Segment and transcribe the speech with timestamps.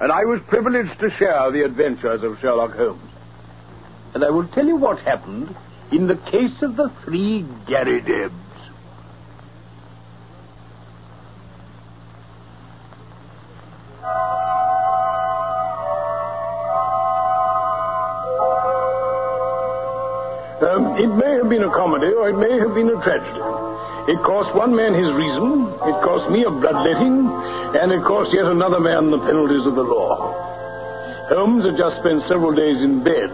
[0.00, 3.10] And I was privileged to share the adventures of Sherlock Holmes.
[4.14, 5.54] And I will tell you what happened
[5.90, 8.32] in the case of the three Garridebs.
[20.60, 23.77] Um, it may have been a comedy or it may have been a tragedy.
[24.08, 27.28] It cost one man his reason, it cost me a bloodletting,
[27.76, 30.32] and it cost yet another man the penalties of the law.
[31.28, 33.28] Holmes had just spent several days in bed,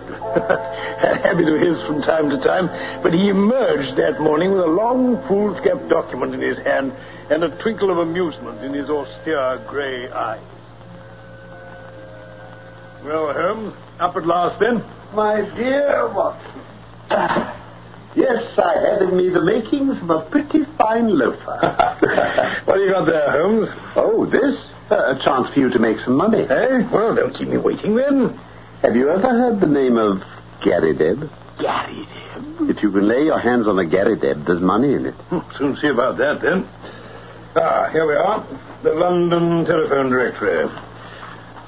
[1.23, 2.66] habit of his from time to time,
[3.04, 6.93] but he emerged that morning with a long foolscap document in his hand
[7.30, 10.43] and a twinkle of amusement in his austere gray eyes.
[13.04, 14.82] Well, Holmes, up at last then?
[15.15, 17.43] My dear Watson.
[18.15, 21.59] Yes, I had in me the makings of a pretty fine loafer.
[22.65, 23.68] what have you got there, Holmes?
[23.96, 24.54] oh, this?
[24.90, 26.43] Uh, a chance for you to make some money.
[26.48, 26.88] Eh?
[26.93, 28.38] Well, don't keep me waiting then.
[28.82, 30.18] Have you ever heard the name of
[30.62, 31.29] Garrideb?
[31.59, 32.71] Garrideb?
[32.71, 35.15] If you can lay your hands on a Garrideb, there's money in it.
[35.15, 36.68] Hmm, Soon see about that then.
[37.56, 38.46] Ah, here we are.
[38.82, 40.66] The London Telephone Directory.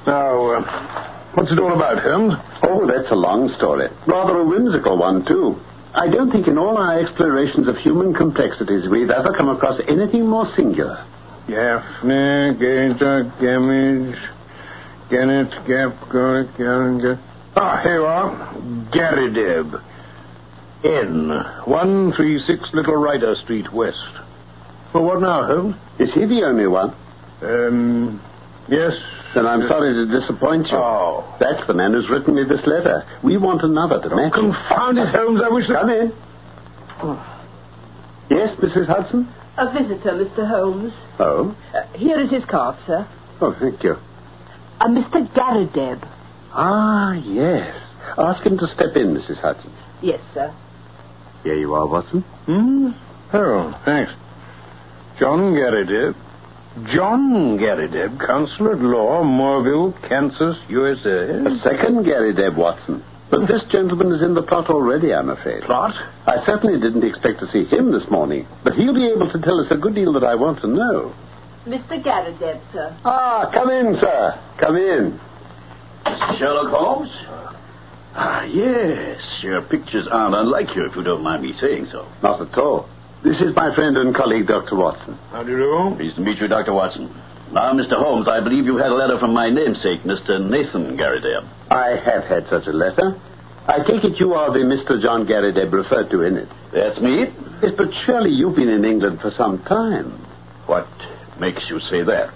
[0.07, 2.35] Now, uh, what's it all about, Holmes?
[2.63, 3.89] Oh, that's a long story.
[4.07, 5.59] Rather a whimsical one, too.
[5.97, 10.27] I don't think in all our explorations of human complexities we've ever come across anything
[10.27, 11.03] more singular.
[11.49, 14.19] Gaffney, Gator, Gamage,
[15.09, 17.19] Gannett, Gap, Gorick, Garringer.
[17.57, 18.55] Ah, here you are.
[18.91, 19.83] Garrideb.
[20.85, 21.29] N.
[21.65, 23.97] 136 Little Ryder Street, West.
[24.93, 25.77] Well, what now, Holmes?
[25.99, 26.95] Is he the only one?
[27.41, 28.21] Um,
[28.69, 28.93] yes.
[29.37, 30.79] Then I'm sorry to disappoint you.
[30.79, 31.37] Oh.
[31.39, 33.05] That's the man who's written me this letter.
[33.23, 34.33] We want another to match.
[34.33, 34.33] it.
[34.33, 35.43] Confound it, Holmes.
[35.45, 35.67] I wish...
[35.67, 36.13] Come in.
[38.31, 38.87] Yes, Mrs.
[38.87, 39.29] Hudson?
[39.59, 40.49] A visitor, Mr.
[40.49, 40.95] Holmes.
[41.19, 41.55] Oh.
[41.75, 43.07] Uh, here is his card, sir.
[43.43, 43.99] Oh, thank you.
[44.81, 45.31] A Mr.
[45.35, 46.09] Garrideb.
[46.53, 47.77] Ah, yes.
[48.17, 49.37] Ask him to step in, Mrs.
[49.37, 49.71] Hudson.
[50.01, 50.51] Yes, sir.
[51.45, 52.23] Here you are, Watson.
[52.47, 52.93] Hmm?
[53.35, 54.13] Oh, thanks.
[55.21, 56.15] John Garrideb.
[56.85, 61.31] John Garrideb, Counsel at Law, Moorville, Kansas, USA.
[61.31, 63.03] A second Garrideb Watson.
[63.31, 65.63] But this gentleman is in the plot already, I'm afraid.
[65.63, 65.95] Plot?
[66.27, 69.59] I certainly didn't expect to see him this morning, but he'll be able to tell
[69.59, 71.15] us a good deal that I want to know.
[71.65, 72.01] Mr.
[72.03, 72.95] Garrideb, sir.
[73.05, 74.39] Ah, come in, sir.
[74.59, 75.19] Come in.
[76.39, 77.11] Sherlock Holmes?
[78.15, 79.21] Ah, yes.
[79.43, 82.07] Your pictures aren't unlike you, if you don't mind me saying so.
[82.23, 82.89] Not at all.
[83.27, 84.77] This is my friend and colleague, Dr.
[84.77, 85.19] Watson.
[85.33, 85.97] How do you do?
[85.97, 86.73] Pleased to meet you, Dr.
[86.73, 87.13] Watson.
[87.51, 87.99] Now, Mr.
[87.99, 90.39] Holmes, I believe you had a letter from my namesake, Mr.
[90.39, 91.45] Nathan Garrideb.
[91.69, 93.21] I have had such a letter.
[93.67, 95.03] I take it you are the Mr.
[95.03, 96.49] John Garrideb referred to in it.
[96.73, 97.27] That's me.
[97.63, 100.13] Yes, but surely you've been in England for some time.
[100.67, 100.87] What
[101.41, 102.33] makes you say that?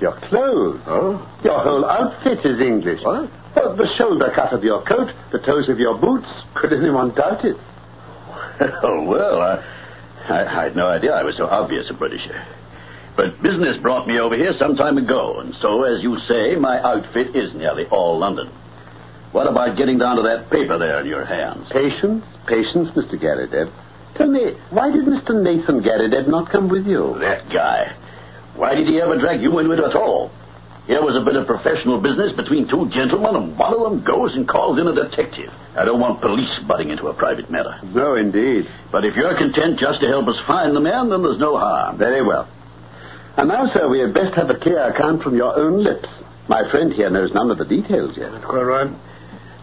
[0.00, 0.82] Your clothes.
[0.86, 1.28] Oh?
[1.42, 3.02] Your whole outfit is English.
[3.02, 3.28] What?
[3.56, 6.28] Well, the shoulder cut of your coat, the toes of your boots.
[6.54, 7.56] Could anyone doubt it?
[8.84, 9.64] Oh, well, I,
[10.28, 12.44] I, I had no idea I was so obvious a Britisher.
[13.16, 16.80] But business brought me over here some time ago, and so, as you say, my
[16.80, 18.48] outfit is nearly all London.
[19.32, 21.68] What about getting down to that paper there in your hands?
[21.70, 23.18] Patience, patience, Mr.
[23.18, 23.70] Garrideb.
[24.14, 25.42] Tell me, why did Mr.
[25.42, 27.18] Nathan Garrideb not come with you?
[27.18, 27.94] That guy.
[28.54, 30.30] Why did he ever drag you into it at all?
[30.86, 34.34] Here was a bit of professional business between two gentlemen, and one of them goes
[34.34, 35.52] and calls in a detective.
[35.76, 37.78] I don't want police butting into a private matter.
[37.84, 38.68] No, indeed.
[38.90, 41.98] But if you're content just to help us find the man, then there's no harm.
[41.98, 42.48] Very well.
[43.36, 46.08] And now, sir, we had best have a clear account from your own lips.
[46.48, 48.32] My friend here knows none of the details yet.
[48.32, 48.90] That's quite right.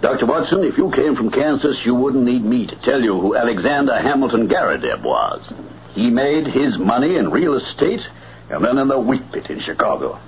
[0.01, 0.25] Dr.
[0.25, 3.99] Watson, if you came from Kansas, you wouldn't need me to tell you who Alexander
[3.99, 5.51] Hamilton Garrideb was.
[5.93, 7.99] He made his money in real estate
[8.49, 10.19] and then in the wheat pit in Chicago.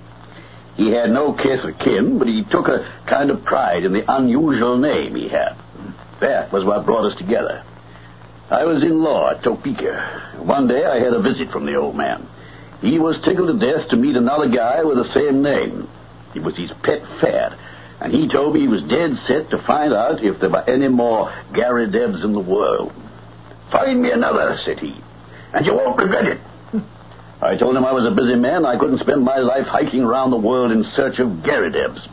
[0.76, 4.06] He had no kith or kin, but he took a kind of pride in the
[4.08, 5.58] unusual name he had.
[6.22, 7.64] That was what brought us together.
[8.50, 10.40] I was in law at Topeka.
[10.44, 12.28] One day I had a visit from the old man.
[12.82, 15.88] He was tickled to death to meet another guy with the same name.
[16.34, 17.58] It was his pet fad,
[18.00, 20.88] and he told me he was dead set to find out if there were any
[20.88, 22.94] more Garridebs in the world.
[23.72, 24.96] Find me another, said he,
[25.54, 26.42] and you won't regret it.
[27.42, 28.66] I told him I was a busy man.
[28.66, 32.08] I couldn't spend my life hiking around the world in search of Garridebs.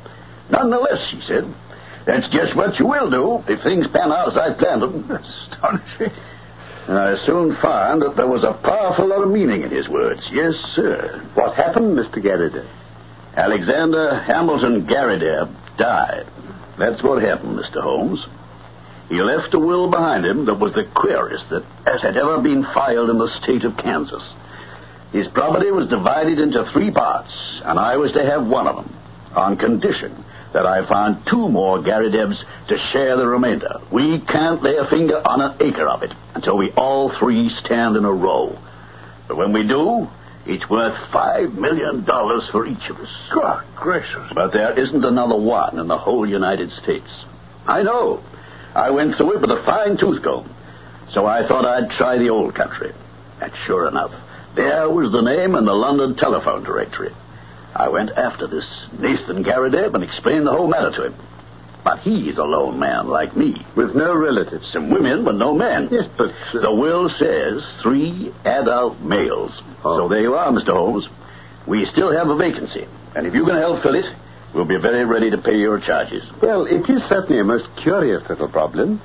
[0.50, 1.52] Nonetheless, she said,
[2.06, 5.10] that's just what you will do if things pan out as I planned them.
[5.10, 6.12] Astonishing.
[6.86, 10.22] And I soon found that there was a powerful lot of meaning in his words.
[10.32, 11.22] Yes, sir.
[11.34, 12.22] What happened, Mr.
[12.22, 12.64] Garrett?
[13.36, 16.26] Alexander Hamilton Garrideb died.
[16.78, 17.82] That's what happened, Mr.
[17.82, 18.24] Holmes.
[19.10, 22.62] He left a will behind him that was the queerest that as had ever been
[22.62, 24.22] filed in the state of Kansas.
[25.12, 27.32] His property was divided into three parts,
[27.64, 28.94] and I was to have one of them,
[29.34, 33.80] on condition that I found two more Garridebs to share the remainder.
[33.90, 37.96] We can't lay a finger on an acre of it until we all three stand
[37.96, 38.58] in a row.
[39.26, 40.08] But when we do,
[40.46, 43.10] it's worth five million dollars for each of us.
[43.30, 44.32] God gracious.
[44.34, 47.10] But there isn't another one in the whole United States.
[47.66, 48.22] I know.
[48.74, 50.48] I went through it with a fine tooth comb.
[51.12, 52.92] So I thought I'd try the old country.
[53.40, 54.12] And sure enough,
[54.58, 57.14] there was the name in the London telephone directory.
[57.74, 58.64] I went after this
[58.98, 61.14] Nathan Garrideb and explained the whole matter to him.
[61.84, 63.54] But he's a lone man like me.
[63.76, 64.66] With no relatives.
[64.72, 65.88] Some women, but no men.
[65.92, 66.30] Yes, but.
[66.54, 69.52] uh, The will says three adult males.
[69.84, 69.96] Oh.
[69.98, 70.72] So there you are, Mr.
[70.72, 71.06] Holmes.
[71.66, 72.86] We still have a vacancy.
[73.14, 74.06] And if you can help fill it,
[74.54, 76.24] we'll be very ready to pay your charges.
[76.42, 79.00] Well, it is certainly a most curious little problem.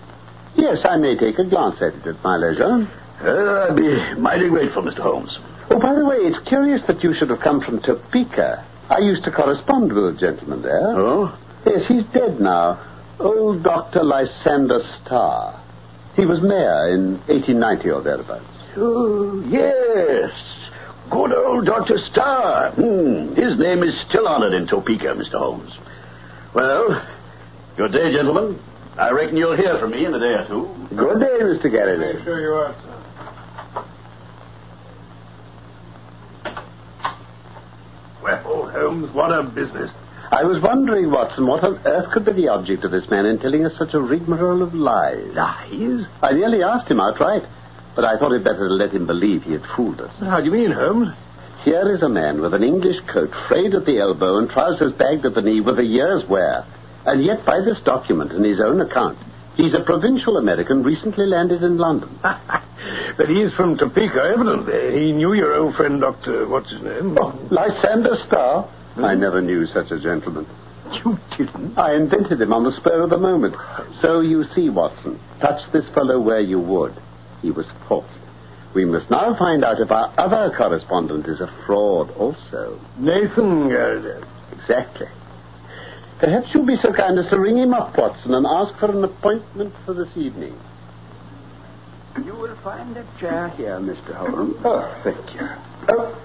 [0.56, 2.88] Yes, I may take a glance at it at my leisure.
[3.22, 5.00] Uh, I'd be mighty grateful, Mr.
[5.00, 5.38] Holmes.
[5.70, 8.66] Oh, by the way, it's curious that you should have come from Topeka.
[8.90, 10.88] I used to correspond with a gentleman there.
[10.96, 11.38] Oh?
[11.66, 12.80] Yes, he's dead now.
[13.20, 14.04] Old Dr.
[14.04, 15.60] Lysander Starr.
[16.16, 18.44] He was mayor in 1890 or thereabouts.
[18.76, 20.32] Oh, yes.
[21.10, 21.98] Good old Dr.
[22.12, 22.72] Starr.
[22.72, 23.34] Hmm.
[23.36, 25.38] His name is still honored in Topeka, Mr.
[25.40, 25.72] Holmes.
[26.54, 27.06] Well,
[27.78, 28.60] good day, gentlemen.
[28.98, 30.96] I reckon you'll hear from me in a day or two.
[30.96, 31.72] Good day, Mr.
[31.72, 32.24] Garrett.
[32.24, 33.03] Sure you are, sir.
[38.24, 39.92] Well, Holmes, what a business.
[40.32, 43.38] I was wondering, Watson, what on earth could be the object of this man in
[43.38, 45.34] telling us such a rigmarole of lies?
[45.34, 46.08] Lies?
[46.22, 47.44] I nearly asked him outright,
[47.96, 50.16] but I thought it better to let him believe he had fooled us.
[50.20, 51.10] How do you mean, Holmes?
[51.66, 55.26] Here is a man with an English coat frayed at the elbow and trousers bagged
[55.26, 56.66] at the knee with a year's wear.
[57.06, 59.18] And yet, by this document and his own account,
[59.56, 62.18] he's a provincial American recently landed in London.
[63.18, 65.06] but he is from Topeka, evidently.
[65.06, 66.48] He knew your old friend, Dr.
[66.48, 67.18] What's his name?
[67.20, 68.70] Oh, Lysander Starr?
[68.98, 70.46] I never knew such a gentleman.
[71.06, 71.78] you didn't.
[71.78, 73.56] I invented him on the spur of the moment.
[74.02, 76.94] So you see, Watson, touch this fellow where you would.
[77.42, 78.06] He was false.
[78.74, 82.80] We must now find out if our other correspondent is a fraud also.
[82.98, 84.24] Nathan Garrett.
[84.52, 85.08] Exactly.
[86.20, 89.04] Perhaps you'll be so kind as to ring him up, Watson, and ask for an
[89.04, 90.58] appointment for this evening.
[92.22, 94.14] You will find a chair here, Mr.
[94.14, 94.56] Holmes.
[94.64, 95.50] Oh, thank you.
[95.90, 96.16] Oh,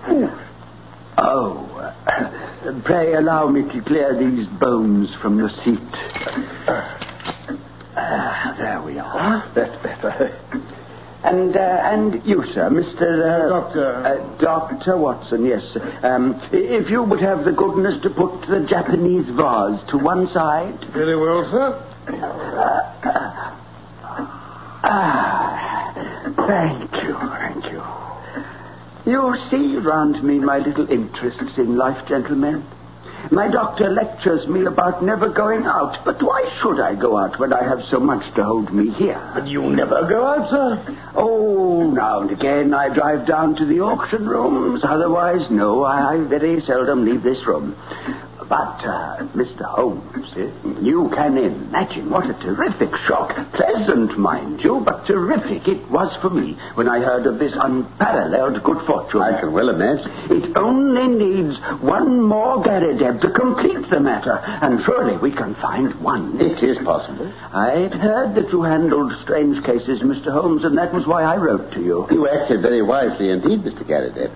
[1.19, 5.79] oh uh, pray allow me to clear these bones from the seat.
[7.97, 9.49] Ah, there we are.
[9.55, 10.39] That's better.
[11.25, 13.47] And uh, and you, sir, Mr.
[13.47, 13.93] Uh, Doctor.
[13.93, 15.65] Uh, Doctor Watson, yes.
[16.05, 20.79] Um, if you would have the goodness to put the Japanese vase to one side.
[20.93, 21.85] Very well, sir.
[24.85, 25.48] Ah,
[26.49, 27.83] thank you, thank you.
[29.05, 32.65] You see round me my little interests in life, gentlemen.
[33.31, 37.53] My doctor lectures me about never going out, but why should I go out when
[37.53, 39.21] I have so much to hold me here?
[39.35, 40.97] But you never go out, sir.
[41.15, 44.81] Oh, now and again I drive down to the auction rooms.
[44.85, 47.77] Otherwise, no, I, I very seldom leave this room.
[48.49, 49.63] But, uh, Mr.
[49.63, 50.33] Holmes,
[50.81, 56.31] you can imagine what a terrific shock, pleasant, mind you, but terrific it was for
[56.31, 59.21] me when I heard of this unparalleled good fortune.
[59.21, 60.11] I can well imagine.
[60.31, 65.95] It only needs one more Garrideb to complete the matter, and surely we can find
[66.01, 66.41] one.
[66.41, 67.31] It is possible.
[67.53, 70.33] I'd heard that you handled strange cases, Mr.
[70.33, 72.07] Holmes, and that was why I wrote to you.
[72.11, 73.85] You acted very wisely indeed, Mr.
[73.87, 74.31] Garrideb.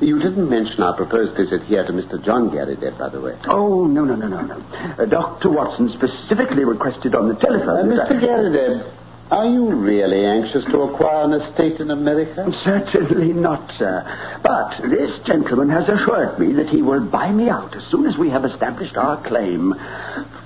[0.00, 2.22] You didn't mention our proposed visit here to Mr.
[2.24, 3.36] John Garrideb, by the way.
[3.46, 4.54] Oh, no, no, no, no, no.
[4.98, 5.50] Uh, Dr.
[5.50, 7.88] Watson specifically requested on the Uh, telephone.
[7.96, 8.16] that Mr.
[8.16, 8.84] I- Garrideb,
[9.32, 12.50] are you really anxious to acquire an estate in America?
[12.64, 14.04] Certainly not, sir.
[14.42, 18.16] But this gentleman has assured me that he will buy me out as soon as
[18.16, 19.74] we have established our claim.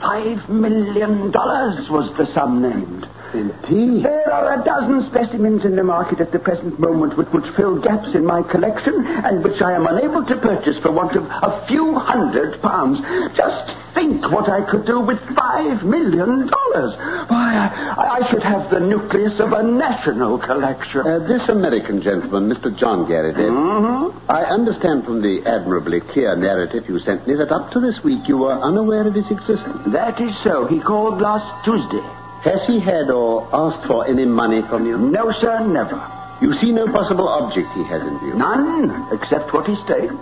[0.00, 3.06] Five million dollars was the sum named.
[3.34, 4.04] Indeed.
[4.04, 7.80] There are a dozen specimens in the market at the present moment which would fill
[7.80, 11.66] gaps in my collection and which I am unable to purchase for want of a
[11.66, 13.00] few hundred pounds.
[13.36, 16.96] Just think what I could do with five million dollars.
[17.28, 17.54] Why,
[17.96, 21.06] I, I should have the nucleus of a national collection.
[21.06, 22.76] Uh, this American gentleman, Mr.
[22.76, 24.30] John Garrideb, Mm-hmm.
[24.30, 28.26] I understand from the admirably clear narrative you sent me that up to this week
[28.28, 29.78] you were unaware of his existence.
[29.92, 30.66] That is so.
[30.66, 32.02] He called last Tuesday.
[32.44, 34.98] Has he had or asked for any money from you?
[34.98, 36.00] No, sir, never.
[36.40, 38.34] You see no possible object he has in view?
[38.34, 40.12] None, except what he states.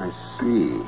[0.00, 0.80] I see.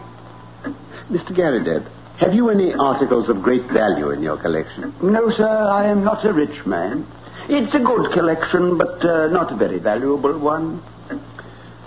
[1.11, 1.37] Mr.
[1.37, 1.87] Garrideb,
[2.19, 4.95] have you any articles of great value in your collection?
[5.03, 7.07] No, sir, I am not a rich man.
[7.51, 10.83] It's a good collection, but uh, not a very valuable one.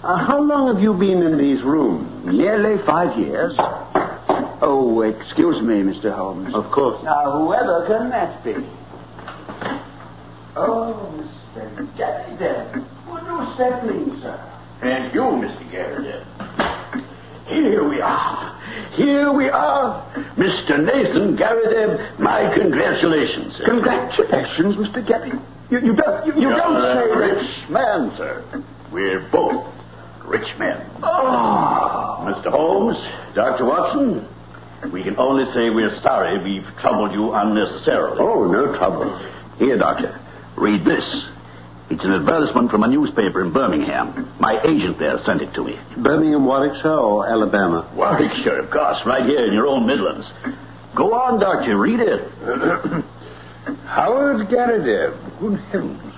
[0.03, 2.25] Uh, how long have you been in these rooms?
[2.25, 3.53] Nearly five years.
[4.63, 6.13] Oh, excuse me, Mr.
[6.13, 6.53] Holmes.
[6.53, 7.03] Of course.
[7.03, 8.55] Now, whoever can that be?
[10.55, 11.13] Oh,
[11.55, 11.87] Mr.
[11.97, 12.83] Garrideb.
[13.07, 14.39] What does that mean, sir?
[14.81, 15.71] And you, Mr.
[15.71, 16.25] Garrideb.
[17.47, 18.61] Here we are.
[18.95, 20.05] Here we are.
[20.35, 20.83] Mr.
[20.83, 23.65] Nathan Garrideb, my congratulations, sir.
[23.65, 25.05] Congratulations, Mr.
[25.05, 25.41] Garrideb.
[25.69, 28.43] You, you don't, you, you You're don't a say rich man, sir.
[28.91, 29.65] We're both
[30.25, 30.85] rich men.
[31.01, 32.25] Oh.
[32.27, 32.51] Mr.
[32.51, 32.97] Holmes,
[33.33, 33.65] Dr.
[33.65, 34.27] Watson,
[34.91, 38.17] we can only say we're sorry we've troubled you unnecessarily.
[38.19, 39.17] Oh, no trouble.
[39.59, 40.19] Here, Doctor,
[40.55, 41.03] read this.
[41.89, 44.33] It's an advertisement from a newspaper in Birmingham.
[44.39, 45.77] My agent there sent it to me.
[45.97, 47.89] Birmingham, Warwickshire, or Alabama?
[47.93, 50.25] Warwickshire, of course, right here in your own Midlands.
[50.95, 52.31] Go on, Doctor, read it.
[53.85, 55.39] Howard Garrideb.
[55.39, 56.15] Good heavens.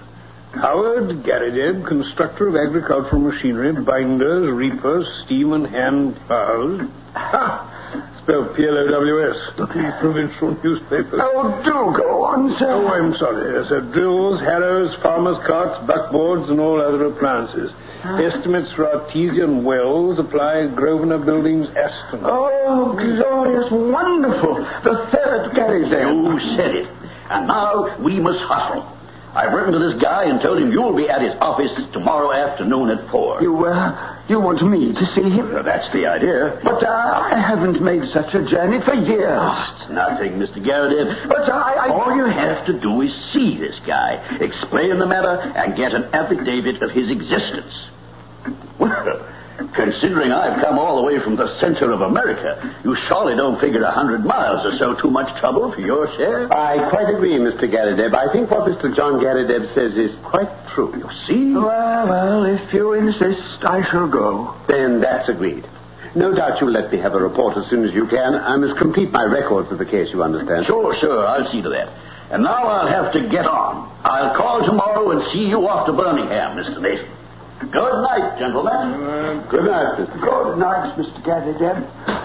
[0.53, 6.87] Howard Garrideb, constructor of agricultural machinery, binders, reapers, steam and hand plows.
[7.15, 7.72] Ha!
[8.23, 9.57] Spelled P-L-O-W-S.
[9.57, 9.67] The
[9.99, 11.19] provincial newspaper.
[11.21, 12.71] Oh, do go on, sir.
[12.71, 13.59] Oh, I'm sorry.
[13.65, 17.71] I said Drills, harrows, farmers' carts, buckboards, and all other appliances.
[18.03, 22.21] Estimates for artesian wells apply Grosvenor Buildings, Aston.
[22.23, 24.55] Oh, glorious, wonderful.
[24.55, 26.13] The third Garrideb.
[26.13, 26.87] You said it.
[27.29, 28.92] And now we must hustle.
[29.35, 32.91] I've written to this guy and told him you'll be at his office tomorrow afternoon
[32.91, 33.41] at four.
[33.41, 35.51] You, uh, you want me to see him?
[35.53, 36.59] Well, that's the idea.
[36.63, 39.39] But uh, I haven't made such a journey for years.
[39.41, 40.63] Oh, it's nothing, Mr.
[40.63, 41.27] Garrideb.
[41.27, 41.89] But I, I...
[41.89, 46.13] All you have to do is see this guy, explain the matter, and get an
[46.13, 47.73] affidavit of his existence.
[48.77, 49.27] Well,
[49.73, 53.83] considering I've come all the way from the center of America, you surely don't figure
[53.83, 56.51] a hundred miles or so too much trouble for your share.
[56.51, 57.69] I quite agree, Mr.
[57.69, 58.13] Garrideb.
[58.13, 58.95] I think what Mr.
[58.95, 60.93] John Garrideb says is quite true.
[60.95, 61.53] You see?
[61.53, 64.55] Well, well, if you insist, I shall go.
[64.67, 65.65] Then that's agreed.
[66.15, 68.35] No doubt you'll let me have a report as soon as you can.
[68.35, 70.67] I must complete my records of the case, you understand.
[70.67, 71.89] Sure, sure, I'll see to that.
[72.31, 73.89] And now I'll have to get on.
[74.03, 76.81] I'll call tomorrow and see you off to Birmingham, Mr.
[76.81, 77.09] Nathan.
[77.71, 79.47] Good night, gentlemen.
[79.49, 80.19] Good night, Mr.
[80.21, 81.23] Good night, Mr.
[81.23, 82.23] Garrideb.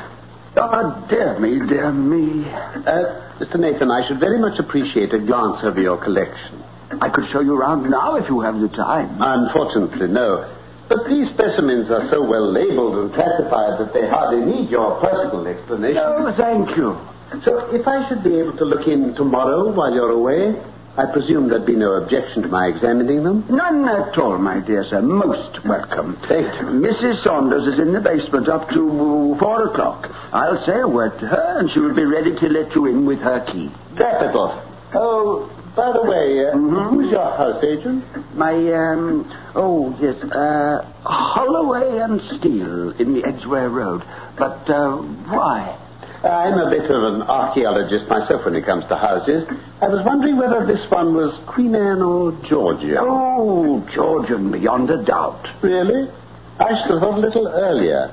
[0.57, 2.45] Oh, dear me, dear me.
[2.49, 3.59] Uh, Mr.
[3.61, 6.63] Nathan, I should very much appreciate a glance over your collection.
[7.01, 9.17] I could show you around now if you have the time.
[9.21, 10.53] Unfortunately, no.
[10.89, 15.47] But these specimens are so well labeled and classified that they hardly need your personal
[15.47, 16.03] explanation.
[16.05, 16.99] Oh, thank you.
[17.45, 20.57] So, if I should be able to look in tomorrow while you're away,
[20.99, 23.45] I presume there'd be no objection to my examining them?
[23.49, 25.01] None at all, my dear sir.
[25.01, 26.19] Most welcome.
[26.27, 26.67] Thank you.
[26.67, 27.23] Mrs.
[27.23, 30.11] Saunders is in the basement up to four o'clock.
[30.33, 33.07] I'll say a word to her, and she will be ready to let you in
[33.07, 33.71] with her key.
[33.97, 34.61] Capital.
[34.93, 36.91] Oh, by the way, uh, Mhm.
[36.91, 38.03] who's your house agent?
[38.37, 39.25] My, um,
[39.55, 44.03] oh, yes, uh, Holloway and Steele in the Edgware Road.
[44.37, 44.97] But, uh,
[45.31, 45.77] why?
[46.25, 49.47] I'm a bit of an archaeologist myself when it comes to houses.
[49.81, 52.99] I was wondering whether this one was Queen Anne or Georgia.
[53.01, 55.47] Oh, Georgian, beyond a doubt.
[55.63, 56.11] Really?
[56.59, 58.13] I should have thought a little earlier.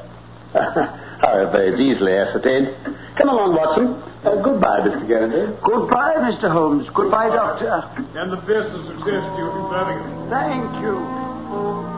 [0.53, 2.75] However, it's easily ascertained.
[3.17, 3.87] Come along, Watson.
[4.23, 5.07] Uh, goodbye, Mr.
[5.07, 5.57] Garrity.
[5.63, 6.51] Goodbye, Mr.
[6.51, 6.87] Holmes.
[6.93, 7.89] Goodbye, Doctor.
[8.19, 10.29] And the best of success to you in Birmingham.
[10.29, 11.94] Thank you.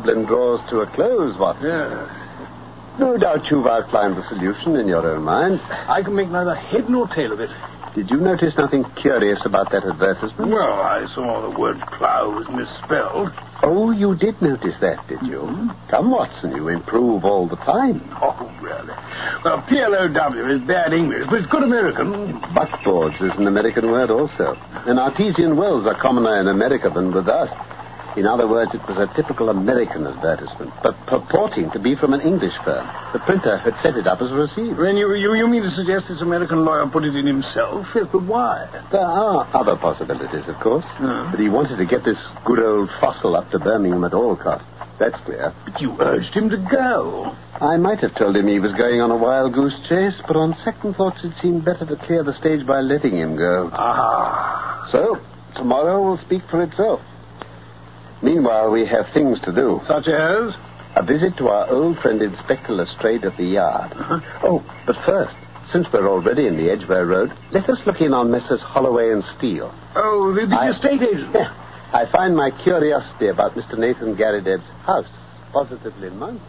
[0.00, 1.66] Problem draws to a close, Watson.
[1.66, 2.96] Yeah.
[2.98, 5.60] No doubt you've outlined the solution in your own mind.
[5.60, 7.50] I can make neither head nor tail of it.
[7.94, 10.50] Did you notice nothing curious about that advertisement?
[10.50, 13.32] Well, I saw the word plow was misspelled.
[13.62, 15.40] Oh, you did notice that, did you?
[15.40, 15.88] Mm-hmm.
[15.88, 18.00] Come, Watson, you improve all the time.
[18.22, 18.94] Oh, really?
[19.44, 22.40] Well, PLOW is bad English, but it's good American.
[22.54, 24.56] Buckboards is an American word also.
[24.86, 27.50] And artesian wells are commoner in America than with us.
[28.16, 32.20] In other words, it was a typical American advertisement, but purporting to be from an
[32.20, 32.86] English firm.
[33.12, 34.76] The printer had set it up as a receipt.
[34.76, 37.86] Then you, you, you mean to suggest this American lawyer put it in himself?
[37.94, 38.68] Yes, but why?
[38.90, 40.84] There are other possibilities, of course.
[40.96, 41.30] Hmm.
[41.30, 44.66] But he wanted to get this good old fossil up to Birmingham at all costs.
[44.98, 45.54] That's clear.
[45.64, 47.34] But you urged him to go.
[47.60, 50.56] I might have told him he was going on a wild goose chase, but on
[50.58, 53.70] second thoughts it seemed better to clear the stage by letting him go.
[53.72, 54.88] Ah.
[54.92, 55.18] So,
[55.56, 57.00] tomorrow will speak for itself.
[58.22, 59.80] Meanwhile, we have things to do.
[59.86, 60.54] Such as?
[60.96, 63.92] A visit to our old friend Inspector Lestrade at the yard.
[63.92, 64.20] Uh-huh.
[64.42, 65.36] Oh, but first,
[65.72, 68.60] since we're already in the Edgware Road, let us look in on Messrs.
[68.60, 69.72] Holloway and Steele.
[69.94, 71.32] Oh, the, the I- estate agent.
[71.34, 71.54] Yeah,
[71.92, 73.78] I find my curiosity about Mr.
[73.78, 75.06] Nathan Garrideb's house
[75.52, 76.42] positively mounting.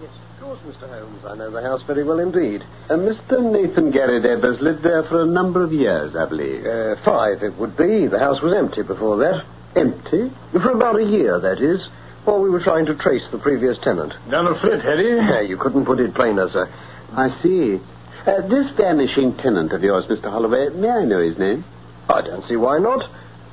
[0.00, 0.88] Yes, of course, Mr.
[0.88, 1.24] Holmes.
[1.24, 2.62] I know the house very well indeed.
[2.88, 3.42] Uh, Mr.
[3.50, 6.64] Nathan Garrideb has lived there for a number of years, I believe.
[6.66, 8.06] Uh, five, it would be.
[8.06, 9.44] The house was empty before that.
[9.76, 10.30] Empty?
[10.52, 11.86] For about a year, that is,
[12.24, 14.12] while we were trying to trace the previous tenant.
[14.28, 15.08] Done a flit, had he?
[15.08, 16.68] Yeah, you couldn't put it plainer, sir.
[17.12, 17.80] I see.
[18.26, 20.30] Uh, this vanishing tenant of yours, Mr.
[20.30, 21.64] Holloway, may I know his name?
[22.08, 23.08] I don't see why not.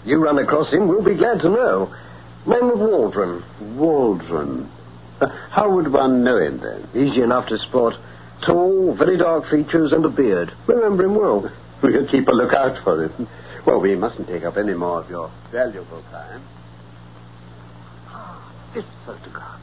[0.06, 1.94] You run across him, we'll be glad to know.
[2.46, 3.44] Name of Waldron.
[3.78, 4.70] Waldron.
[5.20, 6.88] Uh, how would one know him then?
[6.96, 8.00] Easy enough to spot.
[8.46, 10.54] Tall, very dark features, and a beard.
[10.68, 11.52] Remember him well.
[11.82, 13.28] We'll keep a lookout for him.
[13.68, 16.42] Well, we mustn't take up any more of your valuable time.
[18.74, 19.60] This photograph.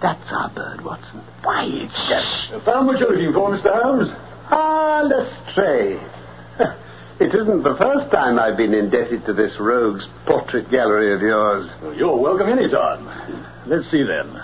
[0.00, 1.20] That's our bird, Watson.
[1.42, 2.64] Why, it's just...
[2.64, 3.82] Found what you're looking for, Mr.
[3.82, 4.10] Holmes?
[4.48, 6.00] Ah, Lestrade.
[7.20, 11.68] It isn't the first time I've been indebted to this rogue's portrait gallery of yours.
[11.98, 13.08] You're welcome any time.
[13.66, 14.40] Let's see then.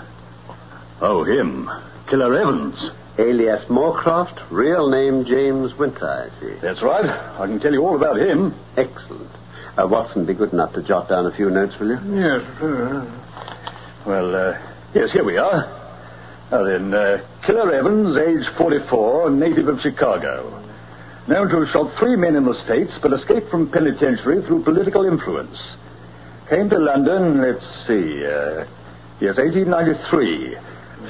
[0.99, 1.69] Oh, him.
[2.07, 2.91] Killer Evans.
[3.17, 6.53] Alias Moorcroft, real name James Winter, I see.
[6.55, 7.05] That's right.
[7.05, 8.53] I can tell you all about him.
[8.75, 9.29] Excellent.
[9.77, 12.21] Uh, Watson, be good enough to jot down a few notes, will you?
[12.21, 12.43] Yes.
[14.05, 14.57] Well, uh,
[14.93, 15.65] yes, here we are.
[16.51, 20.61] Now then, uh, Killer Evans, age 44, native of Chicago.
[21.27, 25.05] Known to have shot three men in the States, but escaped from penitentiary through political
[25.05, 25.57] influence.
[26.49, 28.65] Came to London, let's see, uh,
[29.21, 30.57] yes, 1893.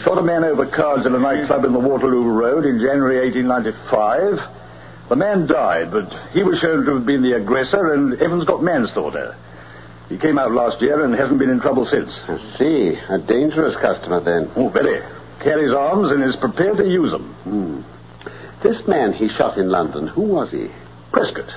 [0.04, 5.10] Shot a man over cards at a nightclub in the Waterloo Road in January 1895.
[5.10, 8.64] The man died, but he was shown to have been the aggressor, and Evans got
[8.64, 9.36] manslaughter.
[10.10, 12.12] He came out last year and hasn't been in trouble since.
[12.28, 12.98] I see.
[13.10, 14.52] A dangerous customer, then.
[14.56, 15.02] Oh, very.
[15.40, 17.34] Carries arms and is prepared to use them.
[17.44, 17.82] Hmm.
[18.62, 20.70] This man he shot in London, who was he?
[21.12, 21.50] Prescott.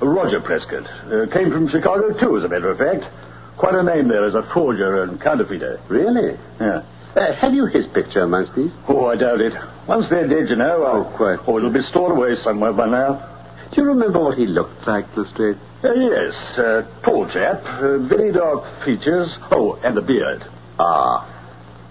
[0.00, 0.86] Roger Prescott.
[1.10, 3.04] Uh, came from Chicago, too, as a matter of fact.
[3.56, 5.80] Quite a name there as a forger and counterfeiter.
[5.88, 6.38] Really?
[6.60, 6.82] Yeah.
[7.16, 8.70] Uh, have you his picture amongst these?
[8.88, 9.54] Oh, I doubt it.
[9.86, 10.84] Once they're dead, you know.
[10.86, 11.38] Oh, I- quite.
[11.46, 13.22] Oh, it'll be stored away somewhere by now.
[13.72, 15.56] Do you remember what he looked like, Lestrade?
[15.82, 19.28] Uh, yes, uh, tall chap, uh, very dark features.
[19.50, 20.44] Oh, and a beard.
[20.78, 21.26] Ah.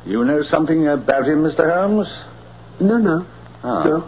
[0.05, 1.73] You know something about him, Mr.
[1.73, 2.07] Holmes?
[2.79, 3.25] No, no.
[3.63, 3.83] Ah.
[3.83, 4.07] No.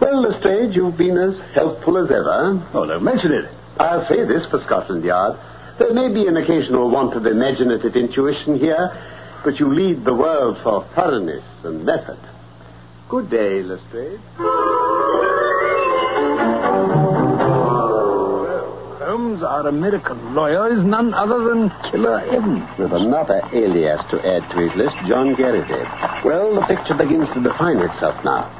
[0.00, 2.60] Well, Lestrade, you've been as helpful as ever.
[2.72, 3.50] Oh, don't mention it.
[3.78, 5.36] I'll say this for Scotland Yard.
[5.78, 8.96] There may be an occasional want of imaginative intuition here,
[9.44, 12.18] but you lead the world for thoroughness and method.
[13.08, 14.20] Good day, Lestrade.
[17.54, 22.78] Well, Holmes, our American lawyer, is none other than Killer Evans.
[22.78, 26.24] With another alias to add to his list, John Garrideb.
[26.24, 28.50] Well, the picture begins to define itself now.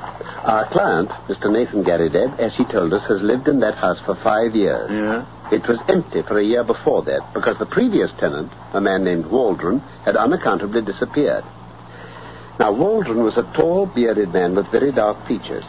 [0.45, 1.51] Our client, Mr.
[1.51, 4.91] Nathan Garrideb, as he told us, has lived in that house for five years.
[4.91, 5.25] Yeah?
[5.53, 9.27] It was empty for a year before that because the previous tenant, a man named
[9.27, 11.45] Waldron, had unaccountably disappeared.
[12.59, 15.65] Now, Waldron was a tall, bearded man with very dark features.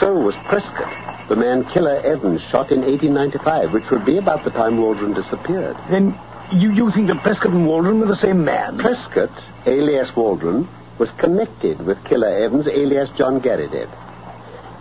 [0.00, 4.50] So was Prescott, the man Killer Evans shot in 1895, which would be about the
[4.50, 5.76] time Waldron disappeared.
[5.90, 6.18] Then
[6.52, 8.78] you, you think that Prescott and Waldron were the same man?
[8.78, 9.30] Prescott,
[9.66, 13.88] alias Waldron, was connected with Killer Evans, alias John Garrideb.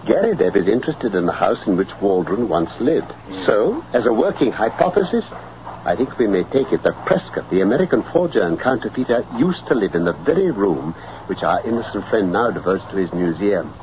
[0.07, 3.11] Garrideb is interested in the house in which Waldron once lived.
[3.45, 5.25] So, as a working hypothesis,
[5.83, 9.75] I think we may take it that Prescott, the American forger and counterfeiter, used to
[9.75, 10.93] live in the very room
[11.27, 13.73] which our innocent friend now devotes to his museum.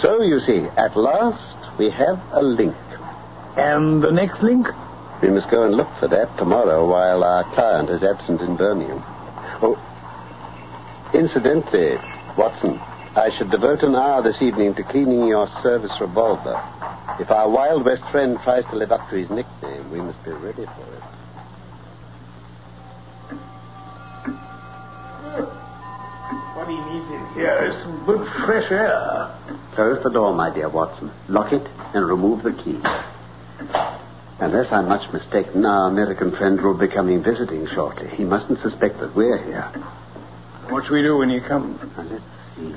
[0.00, 2.76] So, you see, at last we have a link.
[3.56, 4.68] And the next link?
[5.22, 9.02] We must go and look for that tomorrow while our client is absent in Birmingham.
[9.60, 9.76] Oh,
[11.12, 11.96] incidentally,
[12.36, 12.80] Watson,
[13.14, 16.58] I should devote an hour this evening to cleaning your service revolver.
[17.20, 20.30] If our Wild West friend tries to live up to his nickname, we must be
[20.30, 21.02] ready for it.
[26.56, 29.30] What he needs in here is some good fresh air.
[29.74, 31.10] Close the door, my dear Watson.
[31.28, 32.80] Lock it and remove the key.
[34.40, 38.08] Unless I'm much mistaken, our American friend will be coming visiting shortly.
[38.08, 39.64] He mustn't suspect that we're here.
[40.70, 41.78] What shall we do when he comes?
[41.94, 42.24] Now, let's
[42.56, 42.74] see.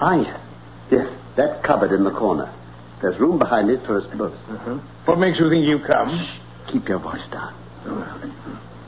[0.00, 0.40] Ah, yes.
[0.90, 2.52] Yes, that cupboard in the corner.
[3.00, 4.34] There's room behind it for us both.
[5.04, 6.26] What makes you think you come?
[6.72, 7.54] Keep your voice down.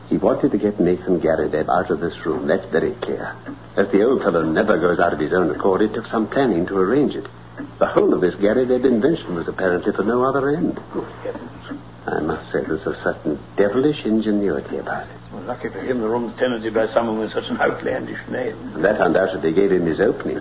[0.09, 2.46] He wanted to get Nathan Garrideb out of this room.
[2.49, 3.35] That's very clear.
[3.77, 6.66] As the old fellow never goes out of his own accord, it took some planning
[6.66, 7.27] to arrange it.
[7.79, 10.81] The whole of this Garrideb invention was apparently for no other end.
[12.07, 15.16] I must say there's a certain devilish ingenuity about it.
[15.33, 18.57] Well, lucky for him, the room's tenanted by someone with such an outlandish name.
[18.75, 20.38] And that undoubtedly gave him his opening.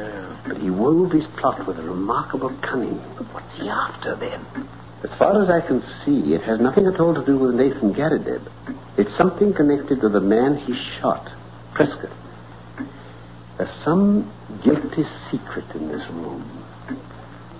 [0.48, 3.02] But he wove his plot with a remarkable cunning.
[3.18, 4.46] But what's he after, then?
[5.04, 7.94] As far as I can see, it has nothing at all to do with Nathan
[7.94, 8.42] Garrideb.
[8.98, 11.32] It's something connected to the man he shot,
[11.74, 12.12] Prescott.
[13.58, 14.30] There's some
[14.64, 16.66] guilty secret in this room.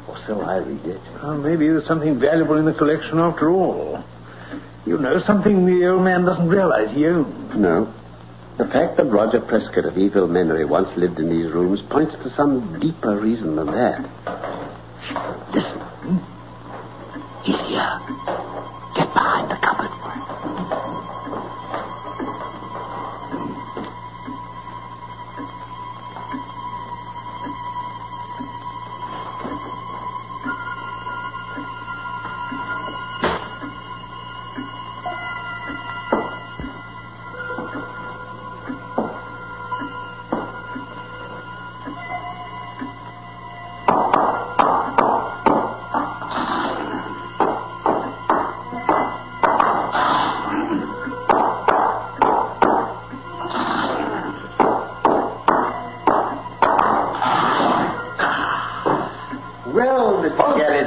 [0.08, 1.02] Or so I read it.
[1.22, 4.04] Well, maybe there's something valuable in the collection after all.
[4.86, 7.56] You know, something the old man doesn't realize he owns.
[7.56, 7.94] No.
[8.60, 12.30] The fact that Roger Prescott of evil memory once lived in these rooms points to
[12.32, 14.06] some deeper reason than that.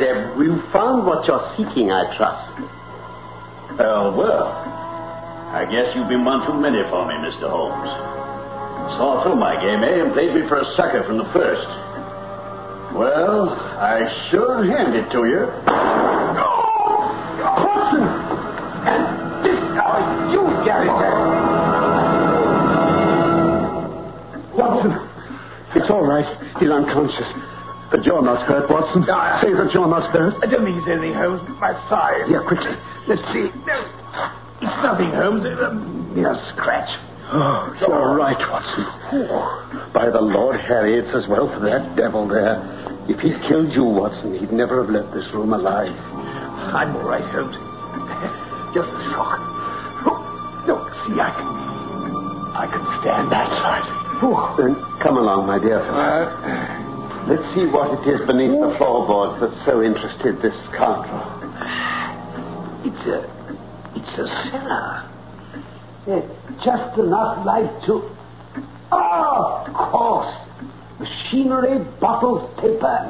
[0.02, 0.34] Mr.
[0.34, 2.50] Garrideb, we've found what you're seeking, I trust.
[3.80, 4.46] Oh, well.
[5.52, 7.48] I guess you've been one too many for me, Mr.
[7.48, 7.90] Holmes.
[8.96, 11.66] Saw through my game, eh, and played me for a sucker from the first.
[12.94, 15.46] Well, I sure hand it to you.
[17.62, 18.02] Watson!
[18.88, 21.16] And this guy, you, Garrideb.
[24.54, 24.92] Watson,
[25.74, 26.26] it's all right.
[26.58, 27.51] He's unconscious.
[27.92, 29.05] But you're not hurt, Watson.
[29.05, 30.42] Say that you're not hurt.
[30.42, 31.42] I don't think he's anything, Holmes.
[31.46, 32.26] But my side.
[32.26, 32.74] Here, quickly.
[33.07, 33.52] Let's see.
[33.68, 34.33] No,
[34.64, 35.44] it's nothing, Holmes.
[35.44, 35.74] It's a
[36.16, 36.98] mere scratch.
[37.28, 39.92] Oh, you're right, Watson.
[39.92, 42.57] By the Lord Harry, it's as well for that devil there.
[43.09, 45.92] If he'd killed you, Watson, he'd never have left this room alive.
[45.92, 47.57] I'm all right, Holmes.
[48.74, 49.37] Just a shock.
[50.09, 51.52] Oh, Look, see, I can...
[52.57, 53.98] I can stand that side.
[54.57, 56.31] Then come along, my dear fellow.
[56.46, 56.82] Uh,
[57.28, 61.22] Let's see what it is beneath the floorboards that so interested this scoundrel.
[62.85, 63.30] It's a.
[63.94, 65.08] It's a cellar.
[66.64, 68.11] just enough light to.
[68.90, 70.35] Oh, of course.
[70.98, 73.08] Machinery, bottles, paper.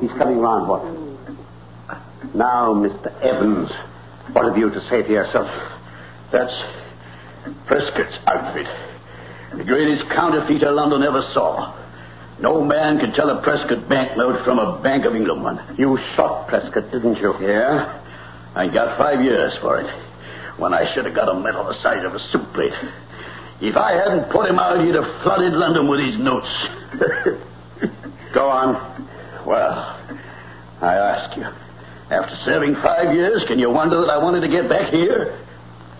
[0.00, 1.18] He's coming round, Watson.
[2.34, 3.20] Now, Mr.
[3.20, 3.70] Evans,
[4.32, 5.50] what have you to say to yourself?
[6.32, 6.54] That's
[7.66, 8.66] Prescott's outfit.
[9.56, 11.83] The greatest counterfeiter London ever saw.
[12.40, 15.76] No man can tell a Prescott banknote from a Bank of England one.
[15.78, 17.34] You shot Prescott, didn't you?
[17.40, 18.00] Yeah?
[18.54, 19.90] I got five years for it.
[20.58, 22.72] When I should have got a medal the size of a soup plate.
[23.60, 26.50] If I hadn't put him out, he'd have flooded London with his notes.
[28.34, 28.74] Go on.
[29.46, 30.00] well,
[30.80, 31.44] I ask you,
[32.10, 35.38] after serving five years, can you wonder that I wanted to get back here?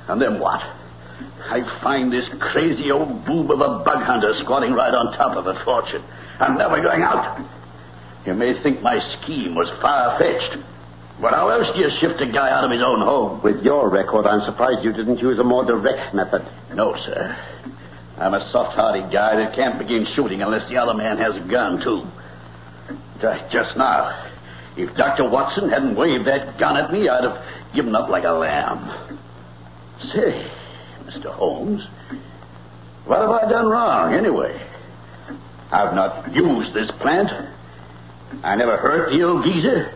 [0.09, 0.61] And then what?
[0.61, 5.47] I find this crazy old boob of a bug hunter squatting right on top of
[5.47, 6.03] a fortune.
[6.41, 7.41] I'm never going out.
[8.27, 10.65] You may think my scheme was far fetched.
[11.21, 13.41] But how else do you shift a guy out of his own home?
[13.43, 16.45] With your record, I'm surprised you didn't use a more direct method.
[16.73, 17.37] No, sir.
[18.19, 21.81] I'm a soft-hearted guy that can't begin shooting unless the other man has a gun,
[21.83, 22.03] too.
[23.51, 24.27] Just now,
[24.77, 25.29] if Dr.
[25.29, 27.45] Watson hadn't waved that gun at me, I'd have
[27.75, 29.19] given up like a lamb.
[30.13, 30.51] Say,
[31.05, 31.27] Mr.
[31.27, 31.87] Holmes,
[33.07, 34.61] what have I done wrong, anyway?
[35.75, 37.29] I've not used this plant.
[38.45, 39.93] I never hurt the old geezer.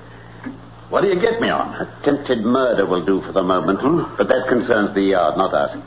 [0.88, 1.73] What do you get me on?
[1.73, 4.17] Attempted murder will do for the moment, hmm?
[4.17, 5.79] but that concerns the yard, not us.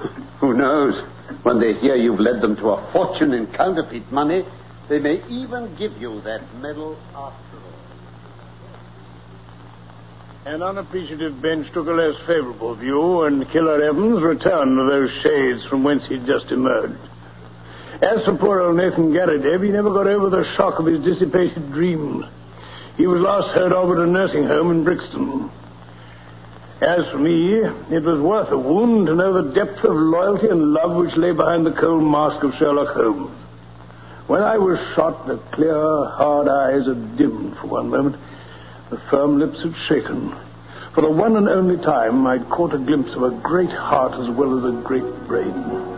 [0.40, 1.04] Who knows?
[1.42, 4.46] When they hear you've led them to a fortune in counterfeit money,
[4.88, 7.68] they may even give you that medal after all.
[10.46, 15.66] An unappreciative bench took a less favorable view, and Killer Evans returned to those shades
[15.66, 17.07] from whence he'd just emerged.
[18.00, 21.72] As for poor old Nathan Garrideb, he never got over the shock of his dissipated
[21.72, 22.24] dreams.
[22.96, 25.50] He was last heard of at a nursing home in Brixton.
[26.80, 30.72] As for me, it was worth a wound to know the depth of loyalty and
[30.72, 33.32] love which lay behind the cold mask of Sherlock Holmes.
[34.28, 38.14] When I was shot, the clear, hard eyes had dimmed for one moment.
[38.90, 40.36] The firm lips had shaken.
[40.92, 44.30] For the one and only time, I'd caught a glimpse of a great heart as
[44.30, 45.97] well as a great brain.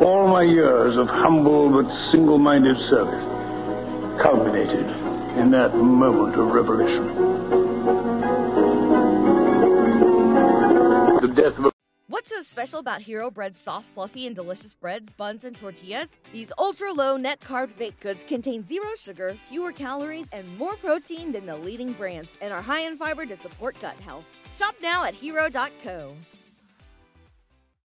[0.00, 3.24] All my years of humble but single-minded service
[4.22, 4.86] culminated
[5.36, 7.06] in that moment of revelation.
[11.20, 11.70] The death of a
[12.06, 16.16] What's so special about Hero Bread's soft, fluffy, and delicious breads, buns, and tortillas?
[16.32, 21.32] These ultra low net carb baked goods contain zero sugar, fewer calories, and more protein
[21.32, 24.24] than the leading brands, and are high in fiber to support gut health.
[24.54, 26.14] Shop now at hero.co.